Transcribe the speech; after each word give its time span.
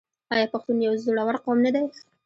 آیا 0.33 0.45
پښتون 0.53 0.77
یو 0.85 0.93
زړور 1.03 1.35
قوم 1.43 1.57
نه 1.65 1.71
دی؟ 1.75 1.83